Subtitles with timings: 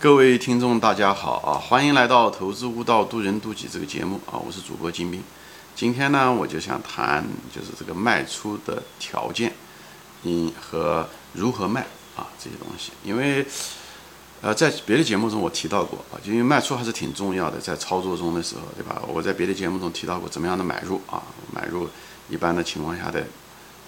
[0.00, 1.58] 各位听众，大家好啊！
[1.58, 4.38] 欢迎来到《投资悟道，渡人渡己》这个节目啊！
[4.38, 5.20] 我是主播金兵。
[5.74, 9.52] 今天呢，我就想谈就是这个卖出的条件，
[10.22, 11.80] 嗯，和如何卖
[12.14, 12.92] 啊这些东西。
[13.02, 13.44] 因为
[14.40, 19.02] 呃，在别的节目中我提到过啊，就因为卖出还是挺重要的，在操作中的时候，对吧？
[19.08, 21.20] 我在别的节目中提到过怎么样的买入啊，
[21.52, 21.88] 买入
[22.28, 23.20] 一般的情况下的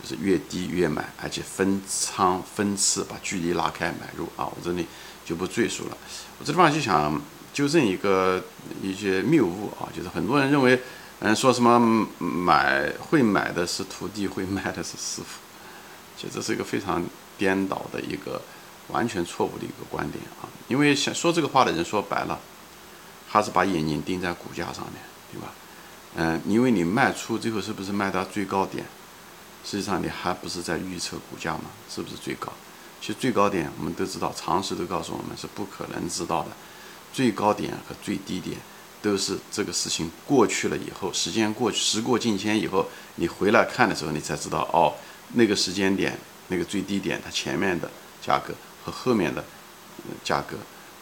[0.00, 4.46] 就是越低越买，而且分仓分次把距离拉开买入啊。
[4.46, 4.86] 我这里。
[5.26, 5.98] 就不赘述了。
[6.38, 7.20] 我这地方就想
[7.52, 8.42] 纠正一个
[8.80, 10.80] 一些谬误啊，就是很多人认为，
[11.18, 11.78] 嗯，说什么
[12.18, 15.40] 买会买的是徒弟，会卖的是师傅，
[16.16, 17.02] 其实这是一个非常
[17.36, 18.40] 颠倒的一个
[18.88, 20.46] 完全错误的一个观点啊。
[20.68, 22.38] 因为想说这个话的人说白了，
[23.28, 25.02] 他是把眼睛盯在股价上面，
[25.32, 25.52] 对吧？
[26.14, 28.86] 嗯，因为你卖出最后是不是卖到最高点？
[29.64, 31.64] 实际上你还不是在预测股价吗？
[31.90, 32.52] 是不是最高？
[33.00, 36.48] 其实最高点我们都知道，常识都告诉我们是不可能知道的。
[37.12, 38.58] 最高点和最低点
[39.00, 44.92] 都是这个事情过去了以后，时间过去，时过境迁以后，你回来看的时候，你才知道哦，
[45.34, 47.88] 那个时间点那个最低点，它前面的
[48.20, 48.52] 价格
[48.84, 49.44] 和后面的
[50.24, 50.56] 价格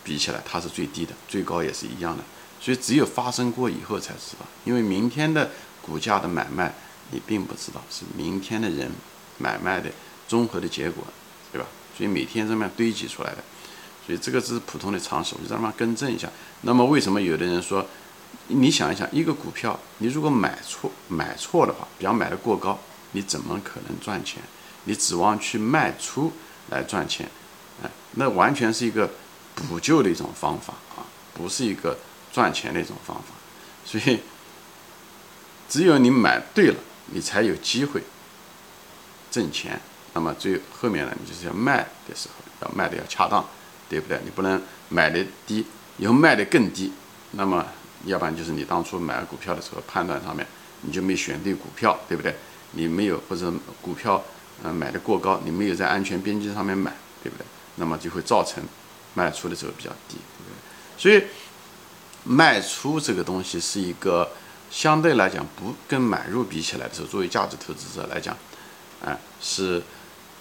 [0.05, 2.23] 比起来，它是最低的，最高也是一样的。
[2.61, 5.51] 所以只有发生过以后才知道，因为明天的
[5.83, 6.75] 股价的买卖
[7.11, 8.91] 你并不知道，是明天的人
[9.39, 9.91] 买卖的
[10.29, 11.05] 综合的结果，
[11.51, 11.67] 对吧？
[11.97, 13.39] 所以每天这么样堆积出来的，
[14.06, 16.28] 所以这个是普通的常识，我就让他们更正一下。
[16.62, 17.86] 那么为什么有的人说，
[18.48, 22.78] 你想一想，一个股票你如果买错买错的话，比方买的过高，
[23.12, 24.42] 你怎么可能赚钱？
[24.84, 26.33] 你指望去卖出
[26.70, 27.28] 来赚钱，
[27.83, 29.08] 哎，那完全是一个
[29.55, 31.97] 补救的一种方法啊，不是一个
[32.33, 33.34] 赚钱的一种方法。
[33.86, 34.19] 所以，
[35.69, 38.03] 只有你买对了，你才有机会
[39.31, 39.81] 挣钱。
[40.15, 43.45] 那么最后面呢，你就是要卖的时候要卖的要恰当，
[43.89, 44.19] 对不对？
[44.25, 45.67] 你不能买的低，
[45.98, 46.93] 以后卖的更低。
[47.33, 47.67] 那么
[48.05, 50.47] 要不然就是你当初买股票的时候判断上面
[50.83, 52.33] 你就没选对股票，对不对？
[52.77, 54.23] 你没有或者股票
[54.63, 56.92] 嗯买的过高，你没有在安全边际上面买，
[57.23, 57.45] 对不对？
[57.74, 58.63] 那么就会造成
[59.14, 60.57] 卖出的时候比较低，对不对？
[60.97, 61.24] 所以
[62.23, 64.30] 卖出这个东西是一个
[64.70, 68.36] 相对来讲不跟买入比起来的时候，作为价值投资者来讲，
[69.05, 69.83] 啊是。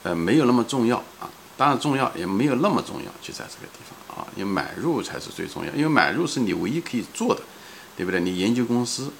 [0.04, 4.28] 呃，没有那么重要啊，当然重要，也没有那么重要，就在这个地方啊。
[4.36, 7.42] 因为买入才是最重要，因为买入是你唯一可以做的，
[7.96, 8.20] 对不对？
[8.20, 9.12] 你研究公司，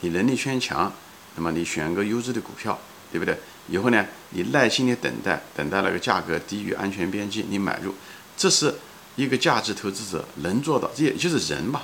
[0.00, 0.92] 你能力圈强，
[1.36, 2.76] 那么你选个优质的股票，
[3.12, 3.38] 对不对？
[3.68, 7.94] 以后呢，你耐心的等待，等待那个价格低于安全边际，你买入，
[8.36, 8.74] 这是
[9.14, 11.82] 一个价值投资者能做到，这也就是人嘛，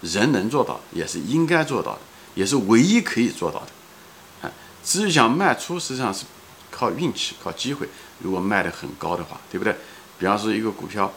[0.00, 2.00] 人能做到，也是应该做到的，
[2.34, 4.48] 也是唯一可以做到的。
[4.48, 4.52] 啊，
[4.82, 6.24] 至于想卖出，实际上是。
[6.72, 7.86] 靠运气，靠机会。
[8.24, 9.72] 如果卖的很高的话，对不对？
[10.18, 11.12] 比方说一个股票，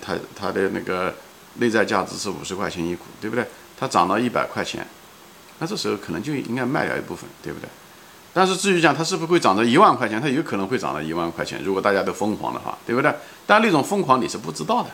[0.00, 1.14] 它它的那个
[1.54, 3.44] 内在价值是五十块钱一股，对不对？
[3.78, 4.86] 它涨到一百块钱，
[5.58, 7.68] 那这时候可能就应该卖掉一部分，对不对？
[8.32, 11.60] 但是至于讲它是不是会涨到一万块钱，它有可能会涨到一万块钱。
[11.64, 13.12] 如果大家都疯狂的话，对不对？
[13.46, 14.90] 但那种疯狂你是不知道的，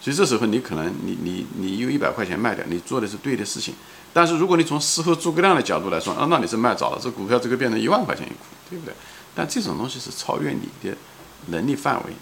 [0.00, 3.74] 所以这时候你可能你你你用一百块钱卖掉，你做的是对的事情。
[4.12, 8.36] 但是如果你从事后诸葛亮的角度来说，啊，那你是卖早了，这股票这个变成一万块钱一股，
[8.68, 8.92] 对不对？
[9.34, 10.96] 但这种东西是超越你的
[11.46, 12.12] 能力范围，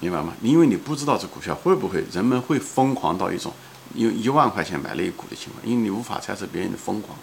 [0.00, 0.34] 明白吗？
[0.42, 3.52] 因为你不知道这股票会不会人们会疯狂到一种
[3.94, 7.16] 用一万块钱买了一股的情况，因为你无法猜测别人的疯狂，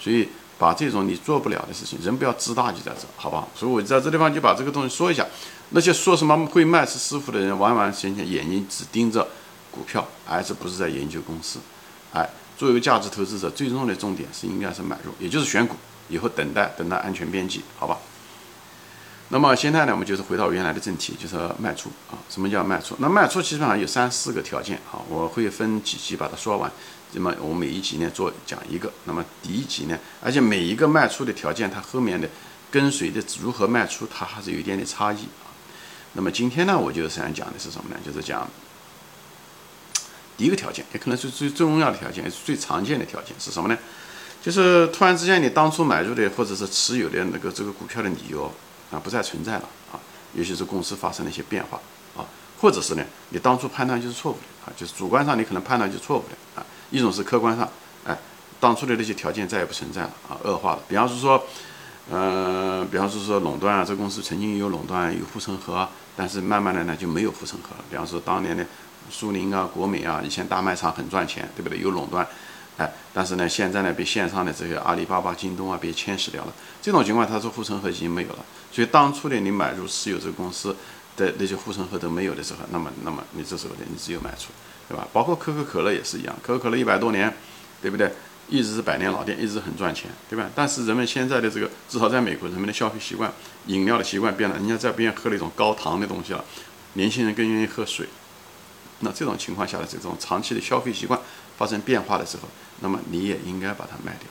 [0.00, 0.28] 所以
[0.58, 3.48] 把这种你做不了的事情，人不要自大就在这，好不好？
[3.54, 5.26] 所以我在这地方就把这个东西说一下。
[5.70, 9.28] 那些说什么会卖是师傅的人，完完全全眼睛只盯着
[9.70, 11.58] 股票，而是不是在研究公司？
[12.12, 15.76] 哎，作为价值投资者，最终的重点是应该是买入，也就是选股，
[16.08, 17.98] 以后等待等待安全边际，好吧？
[19.30, 22.16] 那么现在呢，我们就是回到原来的正题，就是卖出啊。
[22.30, 22.96] 什么叫卖出？
[22.98, 26.70] 那卖出基本上有三四个条件啊，我会分几集把它说完。
[27.12, 28.90] 那么我每一集呢做讲一个。
[29.04, 32.26] 那么第一集呢，而且每一个卖出的条件，它后面的
[32.70, 35.52] 跟随的如何卖出，它还是有一点点差异啊。
[36.14, 38.00] 那么今天呢，我就想讲的是什么呢？
[38.02, 38.48] 就是讲
[40.38, 43.76] 第一个条件，也可能是最最重要的条件，也是最常见的条件是什么呢？
[44.42, 48.50] 就是突然之间你当初买入的或者是持有的那个这个股票的理由。
[48.90, 50.00] 啊，不再存在了啊，
[50.34, 51.78] 尤其是公司发生了一些变化
[52.16, 52.24] 啊，
[52.60, 57.68] 或者是呢，你当初判断就是错误的啊，就是主观上你可能判断就错误的啊，一种是客观上，
[58.04, 58.16] 哎，
[58.58, 60.80] 当初的那些条件再也不存在了啊，恶化了。
[60.88, 61.44] 比方是说，
[62.10, 65.86] 呃，比方说说垄断啊，这公司曾经有垄断有护城河，
[66.16, 67.84] 但是慢慢的呢就没有护城河了。
[67.90, 68.64] 比方说当年的
[69.10, 71.78] 苏宁啊、国美啊，以前大卖场很赚钱，对不对？
[71.78, 72.26] 有垄断。
[72.78, 76.52] 哎，但是呢，现在呢被线上的这个阿里巴巴、京东啊被侵蚀掉了。
[76.80, 78.44] 这种情况，它是护城河已经没有了。
[78.72, 80.74] 所以当初的你买入私有这个公司，
[81.16, 84.52] 的那些护城河都没有的时候，那么那么你这时候呢，你只有卖出，
[84.88, 85.06] 对吧？
[85.12, 87.34] 包括可口可乐也是一样，可口可乐一百多年，
[87.82, 88.12] 对不对？
[88.48, 90.48] 一直是百年老店，一直很赚钱，对吧？
[90.54, 93.30] 但是人们现在的这个，至少在美国，人们的消费习惯、
[93.66, 96.42] 饮料的习惯变了，人家在边喝那种高糖的东西了，
[96.94, 98.08] 年轻人更愿意喝水。
[99.00, 101.20] 那这种情况下的这种长期的消费习惯
[101.58, 102.44] 发生变化的时候，
[102.80, 104.28] 那么你也应该把它卖掉，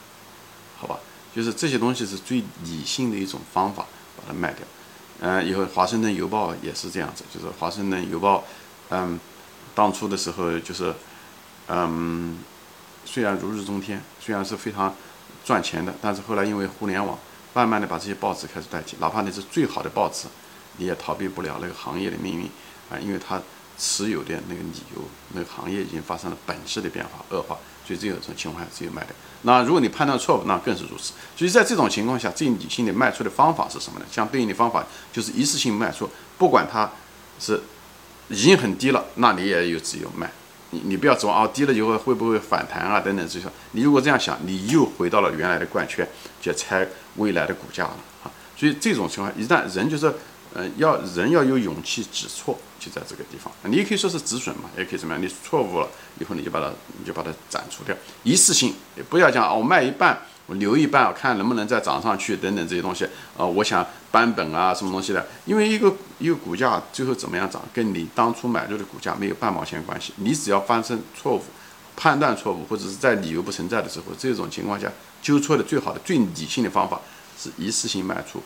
[0.79, 0.97] 好吧？
[1.35, 3.85] 就是这些东西是最理性的一种方法，
[4.15, 4.65] 把它卖掉。
[5.19, 8.39] 嗯，以后《华盛顿邮报》也是这样子，就是《华盛顿邮报》，
[8.89, 9.19] 嗯，
[9.75, 10.93] 当初的时候就是，
[11.67, 12.39] 嗯。
[13.09, 14.93] 虽然如日中天，虽然是非常
[15.45, 17.17] 赚钱的，但是后来因为互联网，
[17.53, 18.97] 慢慢的把这些报纸开始代替。
[18.99, 20.27] 哪怕你是最好的报纸，
[20.75, 22.45] 你也逃避不了那个行业的命运
[22.91, 23.41] 啊，因为它
[23.77, 25.01] 持有的那个理由，
[25.33, 29.11] 那个行业已经发生了本质的变化恶化，所以这种情况下只有卖掉。
[29.43, 31.13] 那如果你判断错误，那更是如此。
[31.35, 34.05] 所以在这种情况下，最理性的卖出的方法是什么呢？
[34.11, 36.89] 相对应的方法就是一次性卖出，不管它
[37.39, 37.61] 是
[38.29, 40.31] 已经很低了，那你也有只有卖。
[40.71, 42.99] 你你不要指望啊，低了以后会不会反弹啊？
[42.99, 46.05] 等等这些，你如果这样想，你又回到了原来的怪圈，
[46.41, 46.85] 就猜
[47.15, 48.31] 未来的股价了啊。
[48.57, 50.13] 所以这种情况，一旦人就是，
[50.57, 53.53] 呃，要人要有勇气指错，就在这个地方。
[53.65, 55.23] 你也可以说是止损嘛，也可以怎么样？
[55.23, 55.87] 你错误了
[56.19, 58.73] 以后，你就把它，你就把它斩除掉，一次性，
[59.07, 60.19] 不要讲哦，卖一半。
[60.47, 63.05] 我留一半，我看能不能再涨上去，等等这些东西
[63.37, 65.27] 啊，我想扳本啊，什么东西的？
[65.45, 70.13] 因为一个一个股价最后怎么样涨，跟你当初买入的股价没有半毛钱关系。
[70.15, 71.43] 你只要发生错误、
[71.97, 74.89] 判断错误，或者是在理由不存在的时候，这种情况下
[75.21, 76.99] 纠错的最好的、最理性的方法
[77.37, 78.41] 是一次性卖出，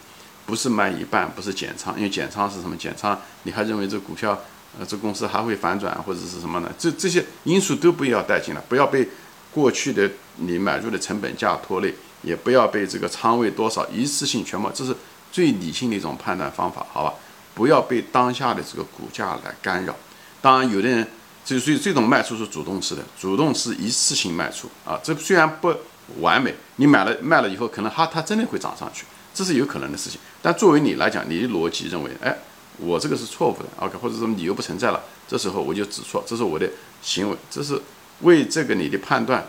[0.45, 2.75] 不是卖一半，不是减仓，因为减仓是什么？
[2.77, 4.39] 减仓你还认为这股票
[4.79, 6.71] 呃这公司还会反转或者是什么呢？
[6.77, 9.07] 这这些因素都不要带进来，不要被。
[9.53, 14.95] 过去的你买入的成本价拖累，也不要被这个仓位多少一次性全部，这是
[15.29, 17.13] 最理性的一种判断方法，好吧？
[17.53, 19.94] 不要被当下的这个股价来干扰。
[20.39, 21.05] 当然，有的人
[21.44, 24.97] 就所以这种卖出是主动式的，主动是一次性卖出啊。
[25.03, 25.75] 这虽然不
[26.21, 29.03] 完美，你买了卖了以后，可能它它真的会涨上去，
[29.33, 30.19] 这是有可能的事情。
[30.42, 32.38] 但作为你来讲，你的逻辑认为，哎，
[32.78, 36.69] 我这个是错误的，OK，或者说理由不存在了，这时候我就指错，这是我的
[37.01, 37.81] 行为，这是。
[38.22, 39.44] 为这个你的判断，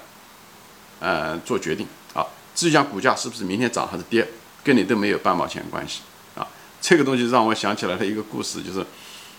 [0.99, 2.25] 呃，做决定啊。
[2.55, 4.26] 至于讲股价是不是明天涨还是跌，
[4.64, 6.00] 跟你都没有半毛钱关系
[6.34, 6.49] 啊。
[6.81, 8.82] 这个东西让我想起来了一个故事，就是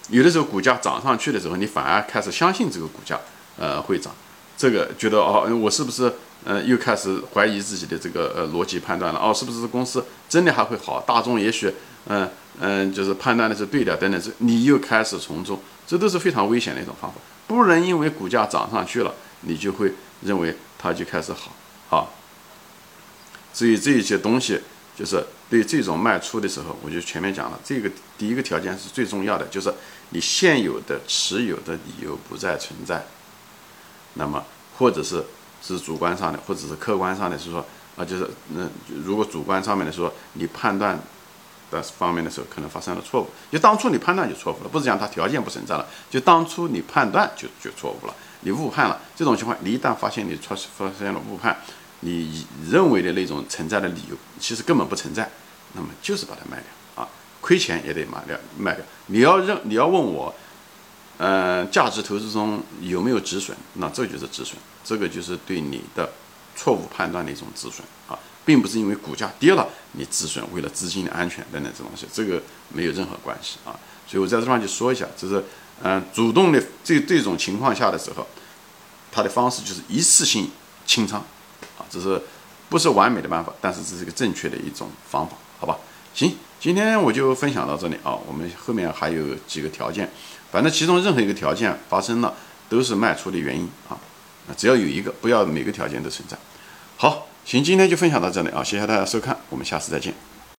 [0.10, 3.20] 有的时候股价涨上去的时候，你反而开始相信这个股价
[3.58, 4.14] 呃会涨，
[4.56, 6.12] 这个觉得哦，我是不是
[6.46, 9.20] 呃又开始怀疑自己的这个呃逻辑判断了？
[9.20, 11.02] 哦，是不是公司真的还会好？
[11.02, 11.74] 大众也许
[12.08, 12.30] 嗯
[12.60, 17.18] 嗯就是判断的是对的等等，这你又开始从众，这都是非常危险的一种方法。
[17.48, 21.52] 不能因为股价涨上去了，你就会认为它就开始好
[21.90, 22.08] 啊。
[23.54, 24.60] 所以这一些东西
[24.98, 29.74] 就是对这种卖出的时候，我就前面讲了，这个第一个条件是最重要的，就是
[30.10, 33.06] 你现有的持有的理由不再存在。
[34.16, 34.44] 那么
[34.78, 35.24] 或者是
[35.62, 37.66] 是主观上的，或者是客观上的，是说
[37.96, 38.70] 啊，就是嗯，
[39.06, 41.00] 如果主观上面的说，你判断。
[41.72, 43.28] 的方面的时候，可能发生了错误。
[43.52, 49.02] 就当初你判断就错误了，不是讲它条件不存在了，就当初你判断就就错误了，你误判了。
[49.16, 51.58] 这种情况，你一旦发现你出发现了误判，
[52.02, 55.28] 你认为的那种存在的理由，其实根本不存在，
[55.74, 57.10] 那么就是把它卖掉啊，
[57.42, 58.86] 亏钱也得卖掉卖掉。
[59.08, 60.32] 你要认你要问我，
[61.18, 63.56] 嗯，价值投资中有没有止损？
[63.74, 66.12] 那这就是止损，这个就是对你的
[66.56, 68.18] 错误判断的一种止损啊。
[68.46, 73.72] 并不是因为股价跌了你止损，为了资金的安全等等这东西，这个没有任何关系啊。
[74.06, 75.42] 所以我在这地方就说一下，就是
[75.82, 78.28] 嗯，主动的这这种情况下的时候，
[79.14, 80.52] 它的方式就是一次性
[80.86, 81.22] 清仓
[81.78, 82.22] 啊，这是
[82.68, 85.78] 不是完美的办法，但是这是一个正确的一种方法，好吧？
[86.14, 90.12] 行，今天我就分享到这里啊，我们后面还有几个条件，
[90.54, 92.32] 反正其中任何一个条件发生了，
[92.70, 93.98] 都是卖出的原因啊。
[94.56, 96.38] 只要有一个，不要每个条件都存在。
[96.96, 97.28] 好。
[97.46, 98.64] 行，今天就分享到这里啊！
[98.64, 100.14] 谢谢大家收看，我们下次再见。